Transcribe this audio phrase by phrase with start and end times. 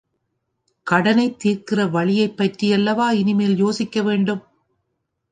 [0.87, 4.41] கடனைத் தீர்க்கிற வழியைப் பற்றியல்லவா இனிமேல் யோசிக்க வேண்டும்?